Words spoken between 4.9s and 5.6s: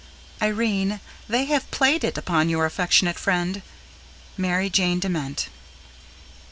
DEMENT.